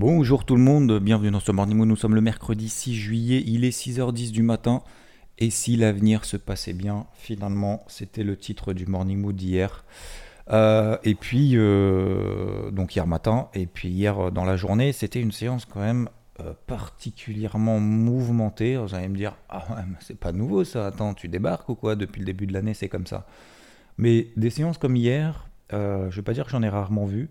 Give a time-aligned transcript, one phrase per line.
[0.00, 1.84] Bonjour tout le monde, bienvenue dans ce Morning Moon.
[1.84, 4.84] Nous sommes le mercredi 6 juillet, il est 6h10 du matin.
[5.38, 9.84] Et si l'avenir se passait bien, finalement, c'était le titre du Morning Mood d'hier.
[10.52, 15.20] Euh, et puis, euh, donc hier matin, et puis hier euh, dans la journée, c'était
[15.20, 16.08] une séance quand même
[16.68, 18.76] particulièrement mouvementée.
[18.76, 21.96] Vous allez me dire, ah ouais, c'est pas nouveau ça, attends, tu débarques ou quoi?
[21.96, 23.26] Depuis le début de l'année, c'est comme ça.
[23.96, 27.30] Mais des séances comme hier, je vais pas dire que j'en ai rarement vu,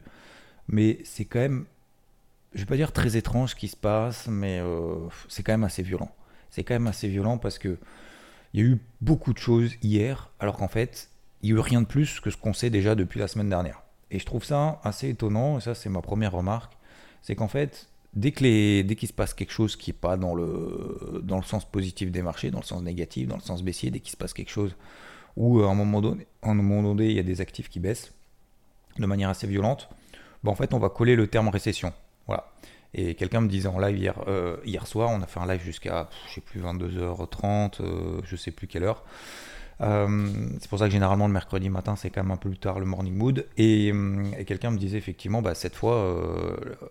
[0.67, 1.63] mais c'est quand même
[2.57, 4.95] je vais pas dire très étrange ce qui se passe, mais euh,
[5.29, 6.09] c'est quand même assez violent.
[6.49, 7.77] C'est quand même assez violent parce que
[8.53, 11.11] il y a eu beaucoup de choses hier, alors qu'en fait,
[11.43, 13.49] il n'y a eu rien de plus que ce qu'on sait déjà depuis la semaine
[13.49, 13.83] dernière.
[14.09, 16.73] Et je trouve ça assez étonnant, et ça c'est ma première remarque,
[17.21, 21.37] c'est qu'en fait, dès qu'il se passe quelque chose qui n'est pas dans le, dans
[21.37, 24.11] le sens positif des marchés, dans le sens négatif, dans le sens baissier, dès qu'il
[24.11, 24.75] se passe quelque chose
[25.35, 28.13] où à un moment donné, un moment donné il y a des actifs qui baissent
[28.97, 29.89] de manière assez violente,
[30.43, 31.93] ben, en fait on va coller le terme récession.
[32.27, 32.51] Voilà.
[32.93, 36.09] Et quelqu'un me disait en live hier, euh, soir, on a fait un live jusqu'à,
[36.29, 39.03] je sais plus, 22h30, euh, je sais plus quelle heure.
[39.81, 42.57] Euh, c'est pour ça que généralement le mercredi matin, c'est quand même un peu plus
[42.57, 43.45] tard le morning mood.
[43.57, 46.17] Et, euh, quelqu'un me disait effectivement, bah, cette fois,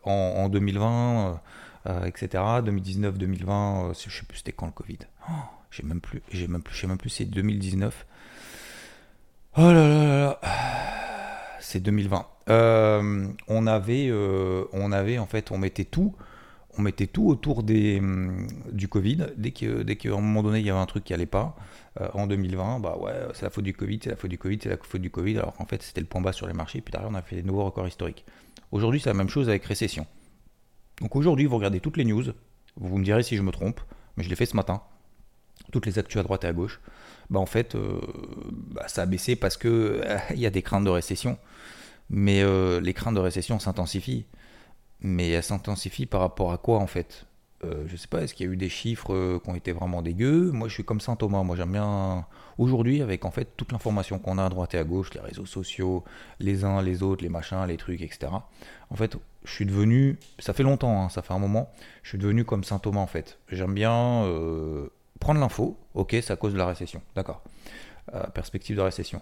[0.04, 1.40] en, en 2020,
[1.88, 4.98] euh, etc., 2019, 2020, euh, je sais plus c'était quand le Covid.
[5.28, 5.32] Oh,
[5.70, 8.06] j'ai même plus, j'ai même plus, je sais même plus c'est 2019.
[9.58, 10.40] Oh là là là là
[11.60, 12.26] c'est 2020.
[12.48, 16.14] Euh, on avait, euh, on avait en fait, on mettait tout,
[16.78, 19.26] on mettait tout autour hum, du Covid.
[19.36, 21.56] Dès que, qu'à un moment donné il y avait un truc qui allait pas,
[22.00, 22.96] euh, en 2020, bah
[23.34, 25.38] c'est la faute du Covid, c'est la faute du Covid, c'est la faute du Covid.
[25.38, 26.80] Alors qu'en fait, c'était le point bas sur les marchés.
[26.80, 28.24] Puis derrière, on a fait des nouveaux records historiques.
[28.70, 30.06] Aujourd'hui, c'est la même chose avec récession.
[31.00, 32.24] Donc aujourd'hui, vous regardez toutes les news.
[32.76, 33.80] Vous me direz si je me trompe,
[34.16, 34.82] mais je l'ai fait ce matin.
[35.72, 36.80] Toutes les actus à droite et à gauche.
[37.28, 40.90] Bah en fait, bah, ça a baissé parce que il y a des craintes de
[40.90, 41.38] récession.
[42.10, 44.26] Mais euh, les craintes de récession s'intensifient.
[45.00, 47.26] Mais elles s'intensifient par rapport à quoi en fait?
[47.64, 49.72] Euh, Je sais pas, est-ce qu'il y a eu des chiffres euh, qui ont été
[49.72, 50.50] vraiment dégueux?
[50.52, 52.26] Moi je suis comme Saint Thomas, moi j'aime bien
[52.58, 55.46] aujourd'hui avec en fait toute l'information qu'on a à droite et à gauche, les réseaux
[55.46, 56.04] sociaux,
[56.38, 58.28] les uns, les autres, les machins, les trucs, etc.
[58.90, 61.70] En fait, je suis devenu, ça fait longtemps, hein, ça fait un moment,
[62.02, 63.38] je suis devenu comme Saint Thomas en fait.
[63.50, 64.88] J'aime bien euh,
[65.20, 67.42] prendre l'info, ok, à cause de la récession, d'accord.
[68.34, 69.20] Perspective de récession.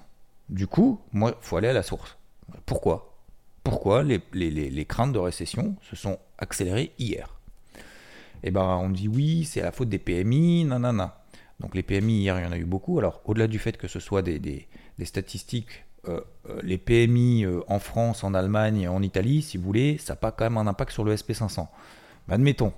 [0.51, 2.19] Du coup, moi, faut aller à la source.
[2.67, 3.15] Pourquoi?
[3.63, 7.35] Pourquoi les, craintes de récession se sont accélérées hier?
[8.43, 11.25] Eh ben, on dit oui, c'est à la faute des PMI, nanana.
[11.61, 12.99] Donc les PMI, hier, il y en a eu beaucoup.
[12.99, 14.69] Alors, au-delà du fait que ce soit des,
[15.03, 19.97] statistiques, euh, euh, les PMI euh, en France, en Allemagne en Italie, si vous voulez,
[19.97, 21.67] ça n'a pas quand même un impact sur le SP500.
[22.29, 22.73] Mais admettons,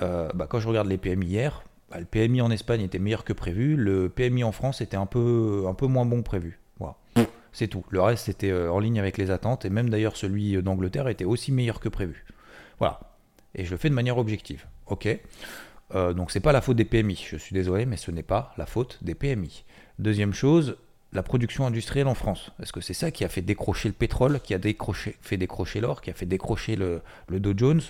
[0.00, 3.32] bah, quand je regarde les PMI hier, bah, le PMI en Espagne était meilleur que
[3.32, 6.60] prévu, le PMI en France était un peu, un peu moins bon que prévu.
[7.54, 7.84] C'est tout.
[7.88, 11.24] Le reste était euh, en ligne avec les attentes, et même d'ailleurs celui d'Angleterre était
[11.24, 12.26] aussi meilleur que prévu.
[12.80, 13.00] Voilà.
[13.54, 14.66] Et je le fais de manière objective.
[14.88, 15.08] Ok.
[15.94, 17.24] Euh, donc c'est pas la faute des PMI.
[17.30, 19.64] Je suis désolé, mais ce n'est pas la faute des PMI.
[20.00, 20.76] Deuxième chose,
[21.12, 22.50] la production industrielle en France.
[22.60, 26.00] Est-ce que c'est ça qui a fait décrocher le pétrole, qui a fait décrocher l'or,
[26.00, 27.82] qui a fait décrocher le, le Dow Jones?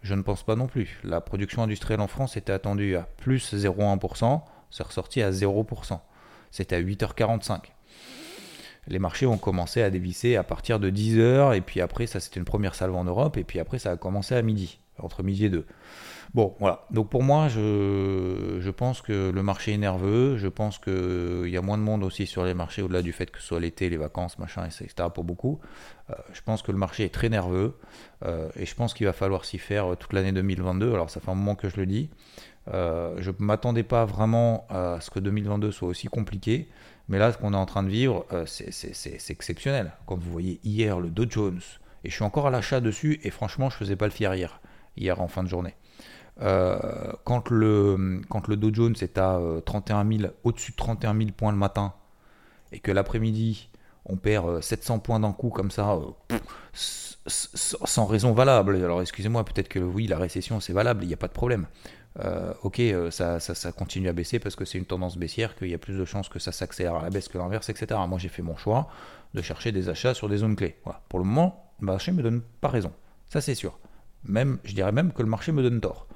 [0.00, 0.98] Je ne pense pas non plus.
[1.04, 4.40] La production industrielle en France était attendue à plus 0,1%,
[4.70, 6.00] c'est ressorti à 0%.
[6.50, 7.60] C'était à 8h45
[8.92, 12.38] les marchés ont commencé à dévisser à partir de 10h, et puis après, ça c'était
[12.38, 15.46] une première salve en Europe, et puis après, ça a commencé à midi, entre midi
[15.46, 15.64] et 2.
[16.34, 16.84] Bon, voilà.
[16.90, 21.62] Donc pour moi, je, pense que le marché est nerveux, je pense qu'il y a
[21.62, 23.96] moins de monde aussi sur les marchés, au-delà du fait que ce soit l'été, les
[23.96, 25.08] vacances, machin, etc.
[25.14, 25.60] pour beaucoup.
[26.10, 27.78] Euh, je pense que le marché est très nerveux,
[28.26, 30.92] euh, et je pense qu'il va falloir s'y faire toute l'année 2022.
[30.92, 32.10] Alors ça fait un moment que je le dis.
[32.68, 36.68] Euh, je ne m'attendais pas vraiment à ce que 2022 soit aussi compliqué.
[37.08, 39.92] Mais là, ce qu'on est en train de vivre, euh, c'est- exceptionnel.
[40.06, 41.60] Quand vous voyez hier le Dow Jones,
[42.04, 44.60] et je suis encore à l'achat dessus, et franchement, je faisais pas le fier hier,
[44.96, 45.74] hier en fin de journée.
[46.40, 46.78] Euh,
[47.24, 48.22] quand, le,
[48.56, 51.92] Dow Jones est à euh, 31 000, au-dessus de 31 000 points le matin,
[52.72, 53.68] et que l'après-midi,
[54.06, 55.98] on perd euh, 700 points d'un coup comme ça,
[56.74, 58.76] sans raison valable.
[58.76, 61.66] Alors excusez-moi, peut-être que oui, la récession c'est valable, il n'y a pas de problème.
[62.20, 63.38] Euh, ok, euh, ça,
[63.72, 66.28] continue à baisser parce que c'est une tendance baissière, qu'il y a plus de chances
[66.28, 68.00] que ça s'accélère à la baisse que l'inverse, etc.
[68.08, 68.88] Moi j'ai fait mon choix
[69.34, 70.76] de chercher des achats sur des zones clés.
[71.08, 72.92] Pour le moment, le marché me donne pas raison.
[73.30, 73.78] Ça, c'est sûr.
[74.24, 76.06] Même, je dirais même que le marché me donne tort.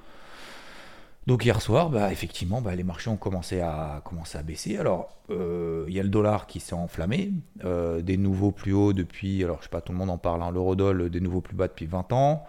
[1.26, 4.76] Donc hier soir, bah, effectivement, bah, les marchés ont commencé à, commencé à baisser.
[4.76, 7.32] Alors, euh, il y a le dollar qui s'est enflammé,
[7.64, 10.50] des nouveaux plus hauts depuis, alors je sais pas, tout le monde en parle, hein,
[10.52, 12.44] l'eurodoll, des nouveaux plus bas depuis 20 ans.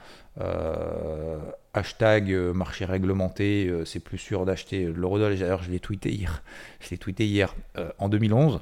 [1.77, 5.37] Hashtag marché réglementé, c'est plus sûr d'acheter l'eurodoll.
[5.37, 6.43] D'ailleurs, je l'ai tweeté hier.
[6.79, 7.55] Je l'ai tweeté hier.
[7.99, 8.61] en 2011,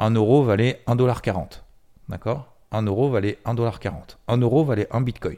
[0.00, 1.62] 1 euro valait 1,40$.
[2.08, 2.54] D'accord?
[2.70, 4.16] 1 euro valait 1,40$.
[4.28, 5.36] 1 euro valait 1 bitcoin.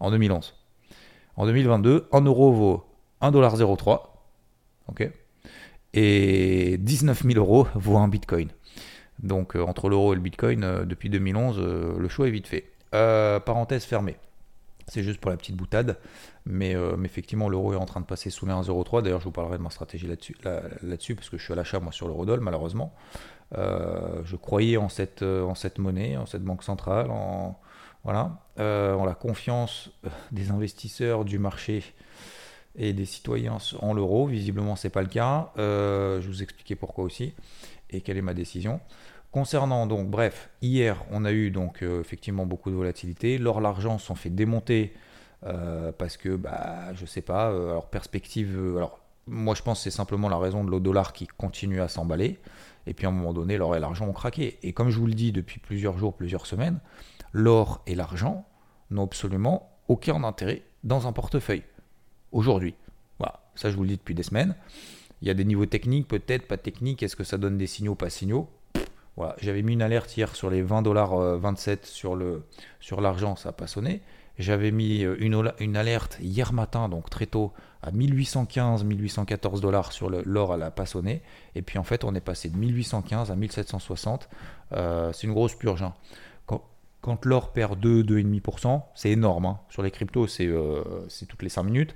[0.00, 0.54] En 2011.
[1.36, 2.84] En 2022, 1 euro vaut
[3.22, 4.00] 1,03$.
[4.88, 5.10] Ok?
[5.94, 8.48] Et 19 000 euros vaut un bitcoin.
[9.22, 12.46] Donc euh, entre l'euro et le bitcoin, euh, depuis 2011, euh, le choix est vite
[12.46, 12.72] fait.
[12.90, 14.16] parenthèse fermée.
[14.88, 15.96] C'est juste pour la petite boutade.
[16.46, 16.74] Mais,
[17.04, 19.02] effectivement, l'euro est en train de passer sous les 1,03.
[19.02, 21.56] D'ailleurs, je vous parlerai de ma stratégie là-dessus, là, dessus parce que je suis à
[21.56, 22.94] l'achat, moi, sur l'eurodoll, malheureusement.
[23.52, 27.60] je croyais en cette, en cette monnaie, en cette banque centrale, en,
[28.02, 29.90] voilà, la confiance
[30.32, 31.82] des investisseurs du marché
[32.78, 34.26] et des citoyens en l'euro.
[34.26, 35.52] Visiblement, ce n'est pas le cas.
[35.58, 37.34] Euh, je vous expliquer pourquoi aussi
[37.90, 38.80] et quelle est ma décision.
[39.30, 43.36] Concernant donc, bref, hier, on a eu donc euh, effectivement beaucoup de volatilité.
[43.36, 44.94] L'or, l'argent sont fait démonter
[45.44, 50.30] euh, parce que, bah, je sais pas, alors perspective, alors moi je pense c'est simplement
[50.30, 52.38] la raison de l'eau dollar qui continue à s'emballer.
[52.86, 54.58] Et puis à un moment donné, l'or et l'argent ont craqué.
[54.62, 56.80] Et comme je vous le dis depuis plusieurs jours, plusieurs semaines,
[57.32, 58.46] l'or et l'argent
[58.90, 61.64] n'ont absolument aucun intérêt dans un portefeuille
[62.32, 62.74] aujourd'hui.
[63.18, 64.54] Voilà, ça je vous le dis depuis des semaines.
[65.20, 67.02] Il y a des niveaux techniques, peut-être, pas techniques.
[67.02, 68.48] Est-ce que ça donne des signaux, pas signaux
[69.40, 72.42] j'avais mis une alerte hier sur les 20 dollars 27 sur le
[72.80, 74.02] sur l'argent, ça n'a pas sonné.
[74.38, 79.92] J'avais mis euh, une, une, alerte hier matin, donc très tôt, à 1815, 1814 dollars
[79.92, 81.22] sur l'or, elle n'a pas sonné.
[81.56, 84.28] Et puis en fait, on est passé de 1815 à 1760.
[84.72, 85.82] Euh, c'est une grosse purge.
[85.82, 85.94] Hein.
[87.00, 89.46] Quand, l'or perd 2, 2,5%, c'est énorme.
[89.46, 89.60] Hein.
[89.70, 90.82] Sur les cryptos, c'est euh,
[91.28, 91.94] toutes les 5 minutes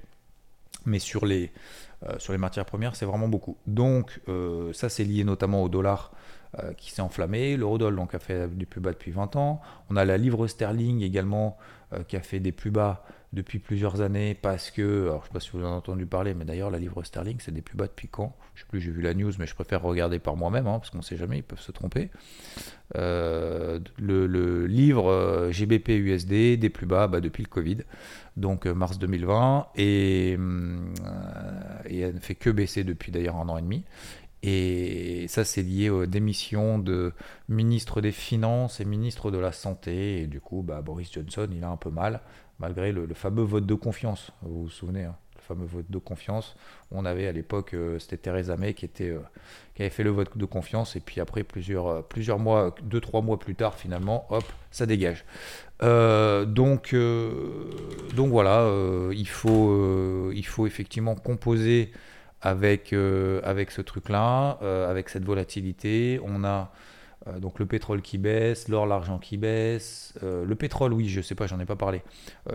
[0.86, 1.52] mais sur les,
[2.08, 3.56] euh, sur les matières premières, c'est vraiment beaucoup.
[3.66, 6.12] Donc, euh, ça, c'est lié notamment au dollar
[6.58, 7.56] euh, qui s'est enflammé.
[7.56, 9.60] L'eurodoll donc, a fait du plus bas depuis 20 ans.
[9.90, 11.56] On a la livre sterling également
[12.08, 13.04] qui a fait des plus bas
[13.34, 16.06] depuis plusieurs années parce que, alors je ne sais pas si vous en avez entendu
[16.06, 18.34] parler, mais d'ailleurs, la livre sterling, c'est des plus bas depuis quand?
[18.54, 20.88] Je sais plus, j'ai vu la news, mais je préfère regarder par moi-même hein, parce
[20.88, 22.08] qu'on ne sait jamais, ils peuvent se tromper.
[22.94, 27.84] le, le, livre GBP USD des plus bas bah, depuis le Covid
[28.36, 30.78] donc euh, mars 2020, et, euh,
[31.86, 33.84] et elle ne fait que baisser depuis d'ailleurs un an et demi.
[34.42, 37.12] Et ça, c'est lié aux démissions de
[37.48, 40.22] ministre des Finances et ministre de la Santé.
[40.22, 42.20] Et du coup, bah, Boris Johnson, il a un peu mal,
[42.58, 44.32] malgré le, fameux vote de confiance.
[44.42, 46.56] Vous vous souvenez hein, Le fameux vote de confiance.
[46.90, 49.14] On avait à l'époque, euh, c'était Theresa May qui, était,
[49.74, 50.96] qui avait fait le vote de confiance.
[50.96, 55.24] Et puis après, plusieurs, plusieurs mois, deux, trois mois plus tard, finalement, hop, ça dégage.
[55.82, 57.70] Euh, donc, euh,
[58.14, 61.92] donc voilà, euh, il, faut, il faut effectivement composer
[62.42, 64.58] avec, avec ce truc-là,
[64.88, 66.20] avec cette volatilité.
[66.24, 66.72] On a
[67.38, 70.14] donc le pétrole qui baisse, l'or, l'argent qui baisse.
[70.22, 72.02] le pétrole, oui, je sais pas, j'en ai pas parlé.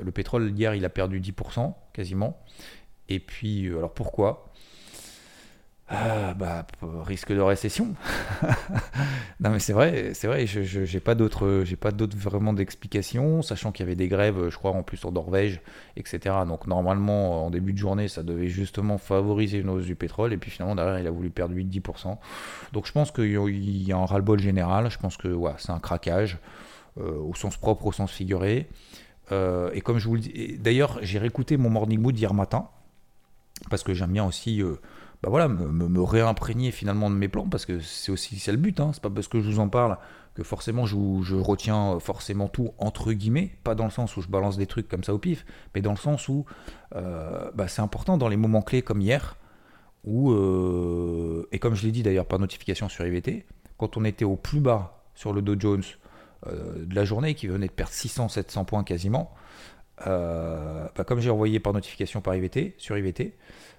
[0.01, 2.37] le pétrole, hier, il a perdu 10% quasiment.
[3.09, 4.46] Et puis, alors pourquoi?
[5.89, 7.95] Ah, bah, risque de récession.
[9.39, 13.41] non mais c'est vrai, c'est vrai, je j'ai pas d'autres, j'ai pas d'autres vraiment d'explications,
[13.41, 15.61] sachant qu'il y avait des grèves, je crois en plus en Norvège,
[15.95, 16.35] etc.
[16.45, 20.37] Donc normalement en début de journée, ça devait justement favoriser une hausse du pétrole, et
[20.37, 22.17] puis finalement derrière il a voulu perdre 8-10%.
[22.73, 24.91] Donc je pense qu'il y a un ras-le-bol général.
[24.91, 26.37] Je pense que c'est un craquage
[26.99, 28.67] euh, au sens propre, au sens figuré.
[29.31, 32.67] Euh, et comme je vous le dis, d'ailleurs j'ai réécouté mon morning mood hier matin
[33.69, 34.61] parce que j'aime bien aussi.
[35.23, 38.79] Bah voilà, me, réimprégner finalement de mes plans, parce que c'est aussi ça le but,
[38.79, 38.91] hein.
[38.93, 39.97] c'est pas parce que je vous en parle
[40.35, 44.27] que forcément je, je, retiens forcément tout entre guillemets, pas dans le sens où je
[44.27, 45.43] balance des trucs comme ça au pif,
[45.73, 46.45] mais dans le sens où
[46.95, 49.37] euh, bah c'est important dans les moments clés comme hier,
[50.03, 53.47] où, euh, et comme je l'ai dit d'ailleurs par notification sur IVT,
[53.77, 55.83] quand on était au plus bas sur le Dow Jones
[56.45, 59.33] euh, de la journée, qui venait de perdre 600-700 points quasiment,
[60.05, 63.35] bah comme j'ai envoyé par notification par IVT, sur IVT,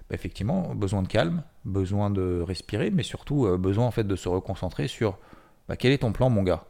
[0.09, 4.15] bah, effectivement, besoin de calme, besoin de respirer, mais surtout euh, besoin en fait de
[4.15, 5.19] se reconcentrer sur
[5.67, 6.65] bah, quel est ton plan, mon gars?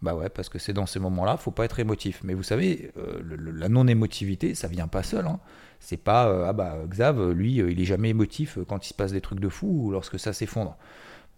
[0.00, 2.20] Bah ouais, parce que c'est dans ces moments-là, faut pas être émotif.
[2.22, 5.26] Mais vous savez, euh, la non-émotivité, ça vient pas seul.
[5.26, 5.40] Hein.
[5.80, 9.12] C'est pas euh, ah bah Xav, lui, il est jamais émotif quand il se passe
[9.12, 10.76] des trucs de fou ou lorsque ça s'effondre.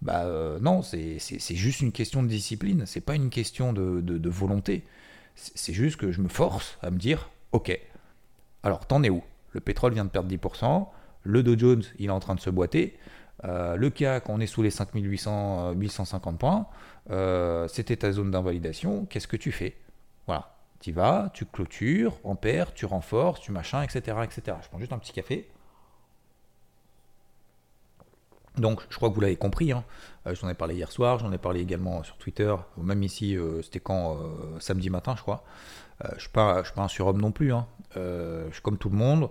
[0.03, 0.27] Bah
[0.61, 1.19] non, c'est
[1.51, 4.85] juste une question de discipline, c'est pas une question de, de volonté.
[5.37, 7.79] C'est juste que je me force à me dire, ok,
[8.63, 9.23] alors t'en es où?
[9.53, 10.87] Le pétrole vient de perdre 10%,
[11.23, 12.99] le Dow Jones, il est en train de se boiter.
[13.45, 16.67] Euh, le CAC, on est sous les 5800, 850 points.
[17.11, 19.07] Euh, c'était ta zone d'invalidation.
[19.07, 19.77] Qu'est-ce que tu fais?
[20.27, 20.55] Voilà.
[20.81, 24.57] tu vas, tu clôtures, en perds, tu renforces, tu machin, etc., etc.
[24.63, 25.49] Je prends juste un petit café.
[28.57, 29.73] Donc, je crois que vous l'avez compris.
[29.73, 29.85] Hein.
[30.27, 33.63] Euh, j'en ai parlé hier soir, j'en ai parlé également sur Twitter, même ici, euh,
[33.63, 35.45] c'était quand euh, samedi matin, je crois.
[36.03, 37.53] je ne suis, pas un surhomme non plus.
[37.53, 37.67] Hein.
[37.95, 39.31] je suis comme tout le monde.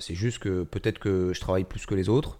[0.00, 2.38] c'est juste que peut-être que je travaille plus que les autres.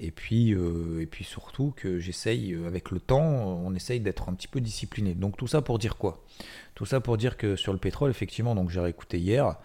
[0.00, 4.48] Et puis, et puis surtout que j'essaye, avec le temps, on essaye d'être un petit
[4.48, 5.14] peu discipliné.
[5.14, 6.24] Donc tout ça pour dire quoi?
[6.74, 9.56] Tout ça pour dire que sur le pétrole, effectivement, donc j'ai réécouté hier,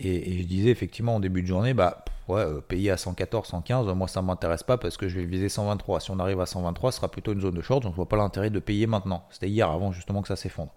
[0.00, 3.86] et, je disais effectivement en début de journée, bah ouais, euh, payer à 114, 115,
[3.94, 6.00] moi ça m'intéresse pas parce que je vais viser 123.
[6.00, 8.08] Si on arrive à 123, ce sera plutôt une zone de short, donc je vois
[8.08, 9.24] pas l'intérêt de payer maintenant.
[9.30, 10.72] C'était hier avant justement que ça s'effondre.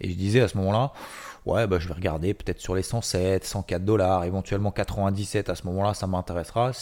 [0.00, 0.92] Et je disais à ce moment-là,
[1.46, 5.66] ouais, bah, je vais regarder peut-être sur les 107, 104 dollars, éventuellement 97 à ce
[5.66, 6.72] moment-là, ça m'intéressera.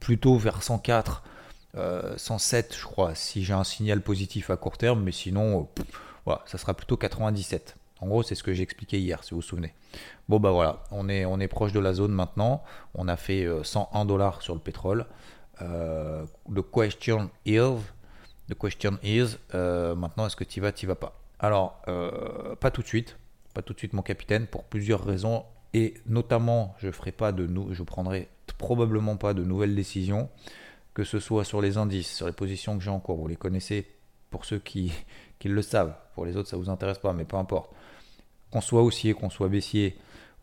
[0.00, 1.22] Plutôt vers 104,
[2.16, 5.68] 107, euh, je crois, si j'ai un signal positif à court terme, mais sinon,
[6.28, 7.76] euh, ça sera plutôt 97.
[8.00, 9.72] En gros, c'est ce que j'ai expliqué hier, si vous vous souvenez.
[10.28, 12.62] Bon, bah voilà, on est, on est proche de la zone maintenant.
[12.94, 15.06] On a fait 101 euh, dollars sur le pétrole.
[15.62, 17.76] Euh, the question is,
[18.48, 21.20] the question is, euh, maintenant, est-ce que tu vas, tu vas pas?
[21.38, 21.82] Alors,
[22.60, 23.18] pas tout de suite,
[23.52, 25.44] pas tout de suite, mon capitaine, pour plusieurs raisons.
[25.72, 30.30] Et notamment, je ferai pas de je prendrai probablement pas de nouvelles décisions,
[30.94, 33.16] que ce soit sur les indices, sur les positions que j'ai en cours.
[33.16, 33.86] Vous les connaissez
[34.30, 34.92] pour ceux qui,
[35.38, 35.94] qui le savent.
[36.14, 37.70] Pour les autres, ça vous intéresse pas, mais peu importe
[38.54, 39.96] qu'on soit haussier, qu'on soit baissier,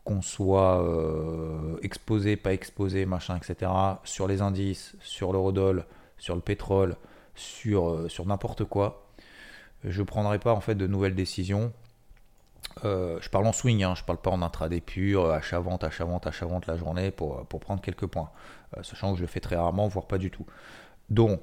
[0.04, 3.72] qu'on soit euh, exposé, pas exposé, machin, etc.,
[4.04, 5.86] sur les indices, sur l'eurodoll,
[6.18, 6.96] sur le pétrole,
[7.34, 9.06] sur, euh, n'importe quoi,
[9.82, 11.72] je ne prendrai pas en fait de nouvelles décisions.
[12.84, 16.66] Euh, je parle en swing, hein, je parle pas en intraday pur, achat-vente, achat-vente, achat-vente
[16.66, 18.28] la journée pour, prendre quelques points.
[18.82, 20.44] sachant que je le fais très rarement, voire pas du tout.
[21.08, 21.40] Donc,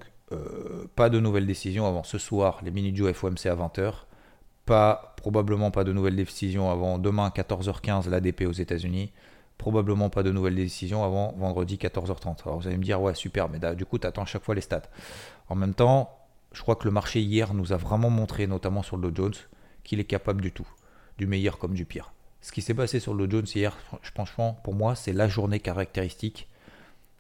[0.96, 4.06] pas de nouvelles décisions avant ce soir, les mini Joe FOMC à 20h
[5.18, 9.12] probablement pas de nouvelles décisions avant demain 14h15 l'ADP aux États-Unis.
[9.58, 12.38] Probablement pas de nouvelles décisions avant vendredi 14h30.
[12.46, 14.56] Alors vous allez me dire, ouais, super, mais du coup, tu attends à chaque fois
[14.56, 14.84] les stats.
[15.50, 16.18] En même temps,
[16.54, 19.36] je crois que le marché hier nous a vraiment montré, notamment sur le Dow Jones,
[19.84, 20.68] qu'il est capable du tout,
[21.18, 22.14] du meilleur comme du pire.
[22.42, 25.60] Ce qui s'est passé sur le Dow Jones hier, franchement, pour moi, c'est la journée
[25.60, 26.48] caractéristique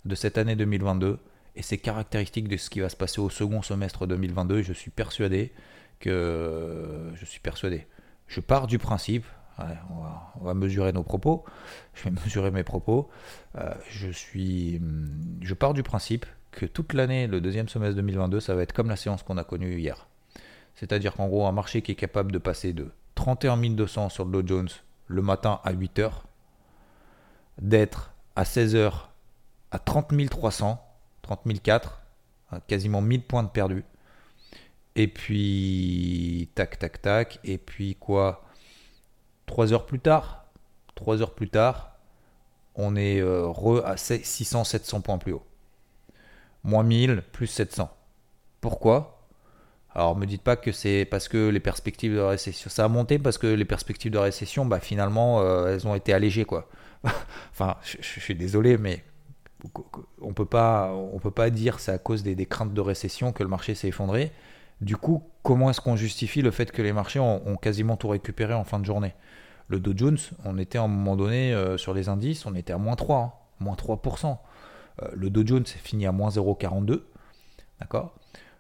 [0.05, 1.19] de cette année 2022
[1.55, 4.61] et c'est caractéristique de ce qui va se passer au second semestre 2022.
[4.61, 5.51] je suis persuadé
[5.99, 7.87] que je suis persuadé.
[8.27, 9.25] Je pars du principe,
[10.39, 11.43] on, va, mesurer nos propos,
[11.93, 13.09] je vais mesurer mes propos,
[13.55, 14.81] euh, je, suis,
[15.41, 18.89] je pars du principe que toute l'année, le deuxième semestre 2022, ça va être comme
[18.89, 20.07] la séance qu'on a connue hier.
[20.75, 24.31] C'est-à-dire qu'en gros, un marché qui est capable de passer de 31 200 sur le
[24.31, 24.69] Dow Jones
[25.07, 26.11] le matin à 8 h
[27.61, 28.93] d'être à 16 h
[29.71, 30.81] à 30 300,
[31.21, 32.01] 30 004,
[32.67, 33.83] quasiment 1000 points de perdus,
[34.95, 37.39] et puis, tac, tac, tac.
[37.43, 38.45] Et puis quoi?
[39.45, 40.45] Trois heures plus tard,
[40.95, 41.97] trois heures plus tard,
[42.75, 45.43] on est euh, re à 600, 700 points plus haut.
[46.63, 47.89] Moins 1000, plus 700.
[48.61, 49.25] Pourquoi?
[49.95, 52.69] Alors, me dites pas que c'est parce que les perspectives de récession.
[52.69, 56.13] Ça a monté parce que les perspectives de récession, bah, finalement, euh, elles ont été
[56.13, 56.69] allégées, quoi.
[57.51, 59.03] enfin, je, suis désolé, mais
[60.21, 63.49] on peut pas, peut pas dire c'est à cause des craintes de récession que le
[63.49, 64.31] marché s'est effondré.
[64.81, 68.53] Du coup, comment est-ce qu'on justifie le fait que les marchés ont, quasiment tout récupéré
[68.53, 69.13] en fin de journée?
[69.67, 72.73] Le Dow Jones, on était à un moment donné euh, sur les indices, on était
[72.73, 74.37] à moins 3, hein, moins 3%.
[75.01, 77.03] Euh, le Dow Jones est fini à moins 0,42.
[77.79, 78.15] D'accord?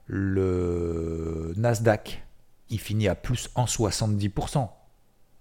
[0.05, 2.23] Le Nasdaq,
[2.69, 4.69] il finit à plus 1,70%.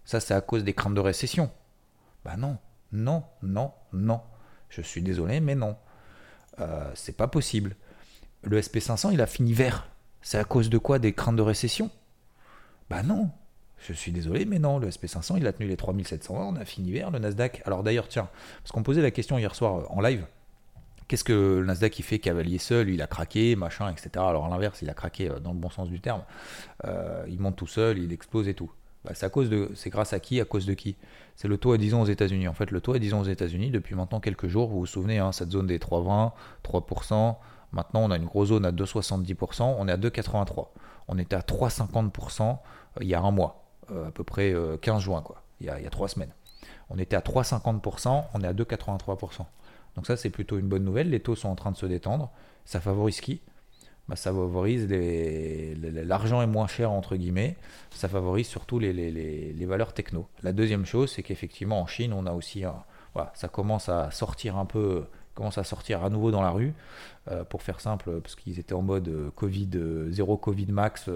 [0.04, 1.50] Ça, c'est à cause des craintes de récession.
[2.24, 2.56] Bah non,
[2.92, 4.20] non, non, non.
[4.70, 5.76] Je suis désolé, mais non.
[6.60, 7.76] Euh, c'est pas possible.
[8.42, 9.88] Le SP500, il a fini vert.
[10.22, 11.90] C'est à cause de quoi Des craintes de récession?
[12.90, 13.30] Bah non.
[13.78, 16.90] Je suis désolé, mais non, le SP500, il a tenu les 3700, on a fini
[16.90, 17.62] vert, le Nasdaq.
[17.64, 18.28] Alors d'ailleurs, tiens,
[18.62, 20.26] parce qu'on posait la question hier soir euh, en live,
[21.06, 24.10] qu'est-ce que le Nasdaq il fait cavalier seul, il a craqué, machin, etc.
[24.16, 26.22] Alors à l'inverse, il a craqué euh, dans le bon sens du terme.
[26.84, 28.70] Euh, il monte tout seul, il explose et tout.
[29.04, 30.40] Bah, c'est grâce à qui?
[30.40, 30.96] À cause de qui?
[31.36, 32.48] C'est le taux à 10 ans aux États-Unis.
[32.48, 34.68] En fait, le taux à 10 ans aux États-Unis depuis maintenant quelques jours.
[34.68, 36.32] Vous vous souvenez, hein, cette zone des 3,20,
[36.64, 37.36] 3%.
[37.72, 40.68] Maintenant, on a une grosse zone à 2,70%, on est à 2,83%.
[41.08, 42.54] On était à 3,50% euh,
[43.00, 45.70] il y a un mois, euh, à peu près 15 euh, juin, quoi, il y
[45.70, 46.32] a, trois semaines.
[46.90, 49.44] On était à 3,50%, on est à 2,83%.
[49.96, 51.10] Donc ça, c'est plutôt une bonne nouvelle.
[51.10, 52.30] Les taux sont en train de se détendre.
[52.64, 53.40] Ça favorise qui?
[54.08, 57.56] Bah, Ça favorise l'argent est moins cher, entre guillemets.
[57.90, 60.28] Ça favorise surtout les, valeurs techno.
[60.42, 62.64] La deuxième chose, c'est qu'effectivement, en Chine, on a aussi...
[63.12, 65.06] voilà, ça commence à sortir un peu
[65.38, 66.74] commencent à sortir à nouveau dans la rue,
[67.30, 71.08] euh, pour faire simple, parce qu'ils étaient en mode euh, Covid, euh, zéro Covid max,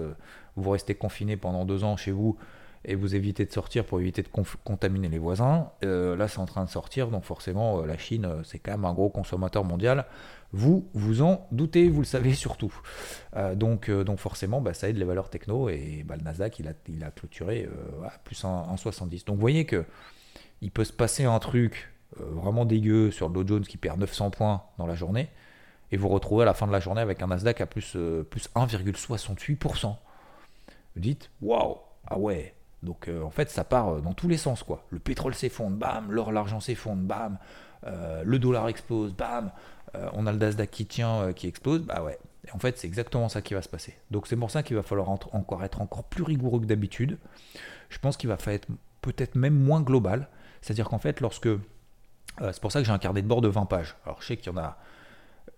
[0.55, 2.37] vous restez confiné pendant deux ans chez vous,
[2.85, 4.29] et vous évitez de sortir pour éviter de
[4.63, 5.69] contaminer les voisins.
[5.81, 9.09] Là, c'est en train de sortir, donc forcément, la Chine, c'est quand même un gros
[9.09, 10.05] consommateur mondial.
[10.51, 12.73] Vous vous en doutez, vous le savez surtout.
[13.55, 16.73] donc, donc forcément, bah, ça aide les valeurs techno, et bah, le Nasdaq, il a,
[16.89, 17.69] il a clôturé
[18.05, 19.25] à plus 1,70.
[19.27, 19.85] Donc vous voyez que
[20.61, 24.31] il peut se passer un truc vraiment dégueu sur le Dow Jones qui perd 900
[24.31, 25.29] points dans la journée,
[25.91, 27.97] et vous retrouvez à la fin de la journée avec un Nasdaq à plus,
[28.29, 29.95] plus 1,68%.
[30.95, 31.77] Vous dites, waouh,
[32.07, 32.53] ah ouais,
[32.83, 34.63] donc euh, en fait, ça part euh, dans tous les sens.
[34.63, 34.85] quoi.
[34.89, 37.37] Le pétrole s'effondre, bam, l'or, l'argent s'effondre, bam,
[37.85, 39.51] euh, le dollar explose, bam,
[40.13, 42.17] on a le Nasdaq qui tient, qui explose, bah ouais.
[42.47, 43.95] Et en fait, c'est exactement ça qui va se passer.
[44.09, 47.19] Donc c'est pour ça qu'il va falloir encore être encore plus rigoureux que d'habitude.
[47.89, 48.67] Je pense qu'il va falloir être
[49.01, 50.29] peut-être même moins global.
[50.61, 51.49] C'est-à-dire qu'en fait, lorsque...
[52.39, 53.95] c'est pour ça que j'ai un carnet de bord de 20 pages.
[54.05, 54.77] Alors je sais qu'il y en a...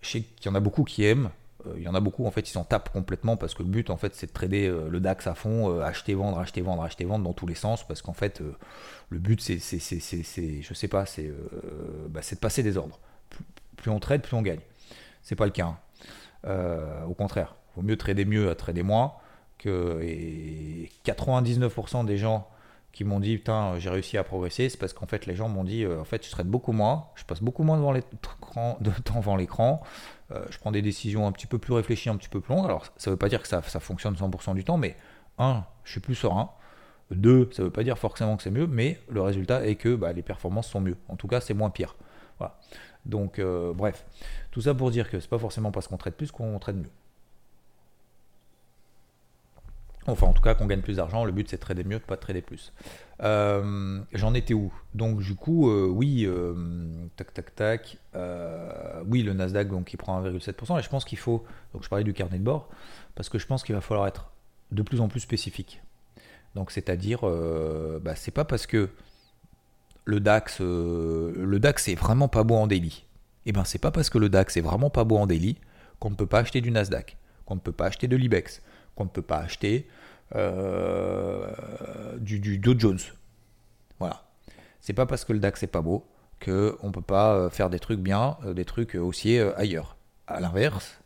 [0.01, 1.29] Je sais qu'il y en a beaucoup qui aiment,
[1.67, 3.69] euh, il y en a beaucoup en fait ils s'en tapent complètement parce que le
[3.69, 6.61] but en fait c'est de trader euh, le DAX à fond, euh, acheter, vendre, acheter,
[6.61, 8.41] vendre, acheter, vendre dans tous les sens parce qu'en fait
[9.09, 11.31] le but c'est, c'est, c'est, je sais pas, c'est,
[12.09, 12.99] bah, de passer des ordres.
[13.77, 14.61] Plus, on trade, plus on gagne.
[15.21, 15.75] C'est pas le cas.
[16.43, 17.03] Hein.
[17.07, 19.13] au contraire, vaut mieux trader mieux à trader moins
[19.57, 22.49] que et 99% des gens
[22.95, 25.63] qui m'ont dit putain j'ai réussi à progresser, c'est parce qu'en fait les gens m'ont
[25.63, 27.93] dit en fait je trade beaucoup moins, je passe beaucoup moins devant
[28.79, 29.83] de temps devant l'écran,
[30.31, 32.65] euh, je prends des décisions un petit peu plus réfléchies, un petit peu plus longues.
[32.65, 34.95] Alors, ça veut pas dire que ça, fonctionne 100% du temps, mais
[35.37, 36.51] un, je suis plus serein.
[37.11, 40.11] Deux, ça veut pas dire forcément que c'est mieux, mais le résultat est que bah,
[40.13, 40.97] les performances sont mieux.
[41.07, 41.95] En tout cas, c'est moins pire.
[42.39, 42.57] Voilà.
[43.05, 44.05] Donc, euh, bref,
[44.49, 46.89] tout ça pour dire que c'est pas forcément parce qu'on traite plus qu'on traite mieux.
[50.07, 51.25] Enfin, en tout cas, qu'on gagne plus d'argent.
[51.25, 52.71] Le but, c'est de trader mieux, de pas de trader plus.
[53.23, 54.71] Euh, j'en étais où?
[54.93, 56.53] Donc, du coup, euh, oui, euh,
[57.15, 57.97] tac, tac, tac.
[59.07, 60.79] oui, le Nasdaq, donc, qui prend 1,7%.
[60.79, 61.43] Et je pense qu'il faut.
[61.73, 62.69] Donc, je parlais du carnet de bord,
[63.15, 64.31] parce que je pense qu'il va falloir être
[64.71, 65.81] de plus en plus spécifique.
[66.53, 67.21] Donc, c'est-à-dire,
[68.01, 68.89] bah, c'est pas parce que
[70.05, 73.05] le DAX, le est vraiment pas beau en daily.
[73.47, 75.57] Et eh ben, c'est pas parce que le DAX est vraiment pas beau en daily
[75.99, 78.61] qu'on ne peut pas acheter du Nasdaq, qu'on ne peut pas acheter de l'IBEX
[78.95, 79.87] qu'on ne peut pas acheter,
[82.19, 82.99] du, du, Dow Jones.
[83.99, 84.23] Voilà.
[84.81, 86.05] C'est pas parce que le DAX est pas beau
[86.43, 86.51] qu'on
[86.87, 89.95] ne peut pas euh, faire des trucs bien, euh, des trucs haussiers ailleurs.
[90.27, 90.99] À l'inverse,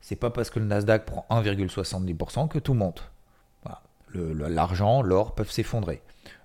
[0.00, 3.08] c'est pas parce que le Nasdaq prend 1,70% que tout monte.
[4.14, 6.02] L'argent, l'or peuvent s'effondrer.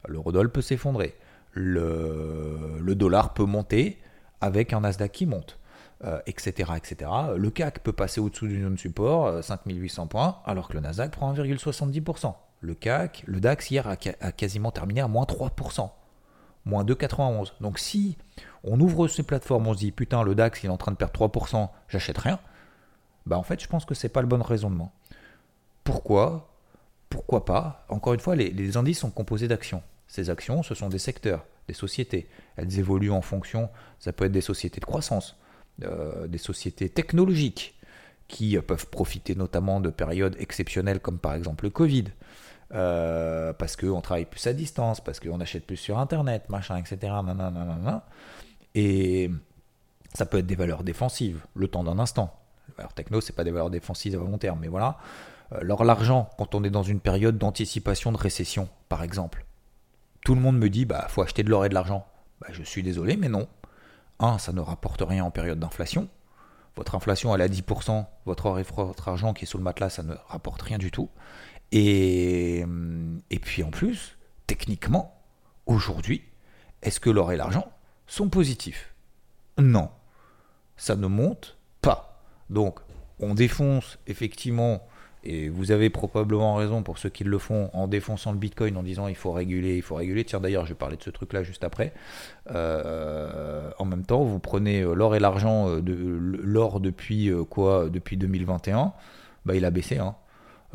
[0.07, 1.15] L'eurodoll peut s'effondrer.
[1.51, 3.99] Le, le, dollar peut monter
[4.39, 5.59] avec un Nasdaq qui monte
[6.03, 6.71] euh, etc.
[7.35, 11.11] Le CAC peut passer au-dessous d'une zone support, 5800 euh, points, alors que le Nasdaq
[11.11, 12.35] prend 1,70%.
[12.59, 15.89] Le CAC, le DAX hier a, quasiment terminé à moins 3%,
[16.65, 17.53] moins 2,91.
[17.61, 18.17] Donc si
[18.63, 20.97] on ouvre ces plateformes, on se dit putain le DAX il est en train de
[20.97, 22.39] perdre 3%, j'achète rien,
[23.25, 24.91] bah en fait je pense que c'est pas le bon raisonnement.
[25.83, 26.49] Pourquoi?
[27.09, 27.85] Pourquoi pas?
[27.89, 29.81] Encore une fois, les, indices sont composés d'actions.
[30.07, 32.27] Ces actions, ce sont des secteurs, des sociétés.
[32.55, 35.37] Elles évoluent en fonction, ça peut être des sociétés de croissance,
[35.79, 37.75] des sociétés technologiques
[38.27, 42.05] qui peuvent profiter notamment de périodes exceptionnelles comme par exemple le Covid,
[42.73, 47.13] euh, parce qu'on travaille plus à distance, parce qu'on achète plus sur Internet, machin, etc.
[48.75, 49.31] Et
[50.13, 52.37] ça peut être des valeurs défensives, le temps d'un instant.
[52.77, 54.97] Alors techno, c'est pas des valeurs défensives à long terme, mais voilà.
[55.51, 59.45] Alors l'argent, quand on est dans une période d'anticipation de récession, par exemple,
[60.25, 62.05] tout le monde me dit, bah faut acheter de l'or et de l'argent.
[62.41, 63.47] Bah, je suis désolé, mais non.
[64.19, 66.09] 1, ça ne rapporte rien en période d'inflation.
[66.75, 69.63] Votre inflation, elle est à 10%, votre or et votre argent qui est sous le
[69.63, 71.09] matelas, ça ne rapporte rien du tout.
[71.71, 72.65] Et,
[73.29, 75.19] et puis en plus, techniquement,
[75.65, 76.23] aujourd'hui,
[76.81, 77.71] est-ce que l'or et l'argent
[78.05, 78.93] sont positifs?
[79.57, 79.89] Non.
[80.77, 82.23] Ça ne monte pas.
[82.49, 82.79] Donc,
[83.19, 84.87] on défonce effectivement
[85.23, 88.83] et vous avez probablement raison pour ceux qui le font en défonçant le Bitcoin en
[88.83, 90.23] disant il faut réguler, il faut réguler.
[90.23, 91.93] Tiens d'ailleurs, je vais parler de ce truc-là juste après.
[92.51, 97.89] Euh, en même temps, vous prenez euh, l'or et l'argent, euh, de, l'or depuis quoi
[97.89, 98.93] Depuis 2021,
[99.45, 99.97] bah, il a baissé.
[99.97, 100.15] Hein.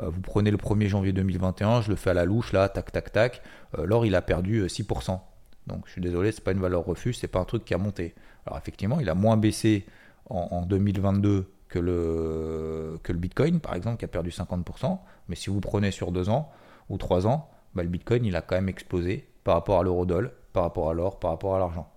[0.02, 3.12] Vous prenez le 1er janvier 2021, je le fais à la louche là, tac tac
[3.12, 3.42] tac.
[3.76, 5.20] L'or il a perdu 6%.
[5.66, 7.78] Donc je suis désolé, c'est pas une valeur refus, c'est pas un truc qui a
[7.78, 8.14] monté.
[8.46, 9.86] Alors effectivement, il a moins baissé
[10.28, 14.98] en, en 2022 que le, que le Bitcoin, par exemple, qui a perdu 50%.
[15.28, 16.52] Mais si vous prenez sur deux ans
[16.90, 20.32] ou trois ans, bah, le Bitcoin, il a quand même explosé par rapport à l'eurodoll,
[20.52, 21.90] par rapport à l'or, par rapport à l'argent.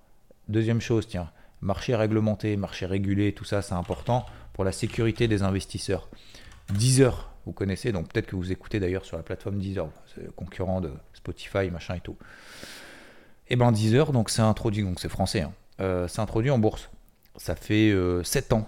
[0.48, 5.44] Deuxième chose, tiens, marché réglementé, marché régulé, tout ça, c'est important pour la sécurité des
[5.44, 6.08] investisseurs.
[6.74, 9.90] Deezer, vous connaissez, donc peut-être que vous écoutez d'ailleurs sur la plateforme Deezer,
[10.38, 12.16] concurrent de Spotify, machin et tout.
[13.48, 16.60] Et eh ben Deezer, donc c'est introduit, donc c'est français, hein, euh, c'est introduit en
[16.60, 16.90] bourse.
[17.36, 18.68] Ça fait euh, 7 ans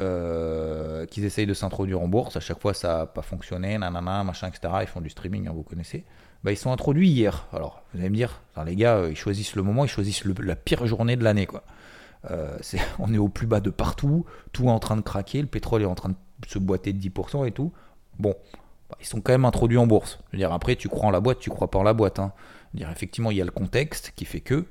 [0.00, 2.36] euh, qu'ils essayent de s'introduire en bourse.
[2.36, 4.72] À chaque fois, ça n'a pas fonctionné, nanana, machin, etc.
[4.82, 6.04] Ils font du streaming, hein, vous connaissez.
[6.42, 7.46] Bah, ils sont introduits hier.
[7.52, 10.56] Alors, vous allez me dire, les gars, euh, ils choisissent le moment, ils choisissent la
[10.56, 11.64] pire journée de l'année, quoi.
[12.30, 12.56] Euh,
[12.98, 15.82] on est au plus bas de partout, tout est en train de craquer, le pétrole
[15.82, 17.72] est en train de se boiter de 10% et tout.
[18.18, 18.34] Bon,
[18.88, 20.18] bah, ils sont quand même introduits en bourse.
[20.28, 22.18] Je veux dire, après, tu crois en la boîte, tu crois pas en la boîte.
[22.18, 22.32] Hein.
[22.74, 24.66] dire, effectivement, il y a le contexte qui fait que,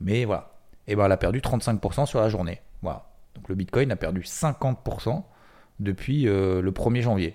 [0.00, 0.50] mais voilà.
[0.86, 2.60] Et ben, elle a perdu 35% sur la journée.
[2.82, 3.06] Voilà.
[3.34, 5.22] Donc le Bitcoin a perdu 50%
[5.80, 7.34] depuis euh, le 1er janvier.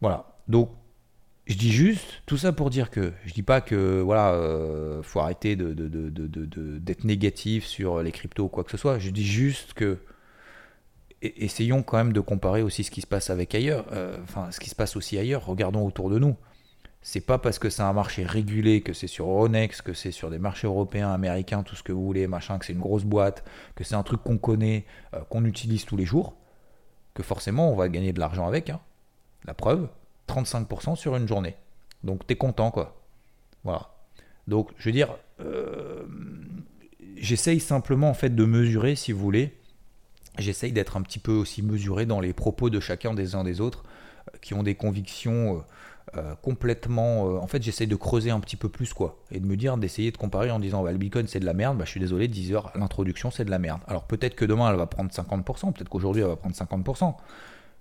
[0.00, 0.26] Voilà.
[0.48, 0.70] Donc
[1.46, 5.20] je dis juste tout ça pour dire que je dis pas que voilà euh, faut
[5.20, 5.72] arrêter de,
[6.78, 8.98] d'être négatif sur les cryptos ou quoi que ce soit.
[8.98, 9.98] Je dis juste que
[11.22, 14.60] essayons quand même de comparer aussi ce qui se passe avec ailleurs, euh, enfin ce
[14.60, 15.44] qui se passe aussi ailleurs.
[15.44, 16.36] Regardons autour de nous.
[17.02, 20.28] C'est pas parce que c'est un marché régulé, que c'est sur Euronext, que c'est sur
[20.28, 23.42] des marchés européens, américains, tout ce que vous voulez, machin, que c'est une grosse boîte,
[23.74, 24.84] que c'est un truc qu'on connaît,
[25.14, 26.36] euh, qu'on utilise tous les jours,
[27.14, 28.68] que forcément on va gagner de l'argent avec.
[28.68, 28.80] Hein.
[29.46, 29.88] La preuve,
[30.28, 31.56] 35% sur une journée.
[32.04, 33.02] Donc tu es content, quoi.
[33.64, 33.90] Voilà.
[34.46, 36.04] Donc, je veux dire, euh,
[37.16, 39.56] j'essaye simplement en fait de mesurer, si vous voulez.
[40.38, 43.60] J'essaye d'être un petit peu aussi mesuré dans les propos de chacun des uns des
[43.60, 43.84] autres,
[44.34, 45.64] euh, qui ont des convictions
[46.16, 47.42] euh, complètement.
[47.42, 50.10] en fait, j'essaye de creuser un petit peu plus, quoi, et de me dire, d'essayer
[50.10, 51.78] de comparer en disant, bah, le Bitcoin c'est de la merde.
[51.78, 53.80] Bah, je suis désolé, 10 heures l'introduction c'est de la merde.
[53.86, 57.14] Alors peut-être que demain elle va prendre 50%, peut-être qu'aujourd'hui elle va prendre 50%.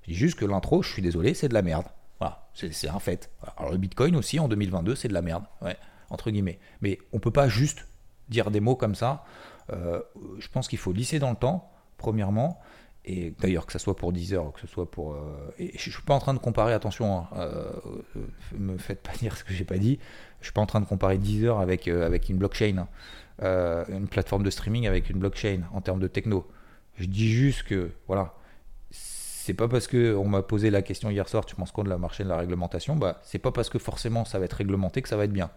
[0.03, 1.85] Je dis juste que l'intro, je suis désolé, c'est de la merde.
[2.19, 3.31] Voilà, c'est un fait.
[3.57, 5.77] Alors le Bitcoin aussi en 2022, c'est de la merde, ouais,
[6.09, 6.59] entre guillemets.
[6.81, 7.87] Mais on peut pas juste
[8.29, 9.23] dire des mots comme ça.
[9.71, 10.01] Euh,
[10.39, 12.59] je pense qu'il faut lisser dans le temps, premièrement.
[13.05, 15.13] Et d'ailleurs, que ce soit pour Deezer, que ce soit pour.
[15.13, 17.71] Euh, je suis pas en train de comparer, attention, ne hein, euh,
[18.57, 19.99] me faites pas dire ce que j'ai pas dit.
[20.41, 22.85] Je suis pas en train de comparer Deezer avec, avec une blockchain,
[23.41, 23.85] hein.
[23.89, 26.47] une plateforme de streaming avec une blockchain en termes de techno.
[26.95, 28.33] Je dis juste que, voilà,
[28.91, 31.89] c'est pas parce que on m'a posé la question hier soir, tu penses quoi de
[31.89, 32.95] la marché de la réglementation?
[32.95, 35.49] Bah, c'est pas parce que forcément ça va être réglementé que ça va être bien.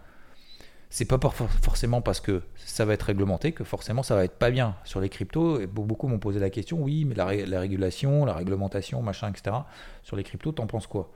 [0.95, 4.51] C'est pas forcément parce que ça va être réglementé que forcément ça va être pas
[4.51, 4.75] bien.
[4.83, 7.25] Sur les cryptos, beaucoup m'ont posé la question, oui, mais la,
[7.59, 9.55] régulation, la réglementation, machin, etc.
[10.03, 11.11] Sur les cryptos, t'en penses quoi?